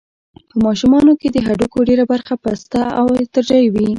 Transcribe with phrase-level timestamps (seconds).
[0.49, 3.87] په ماشومانو کې د هډوکو ډېره برخه پسته او ارتجاعي وي.